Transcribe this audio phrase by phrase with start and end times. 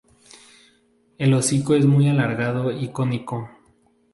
[1.19, 3.51] El hocico es muy alargado y cónico.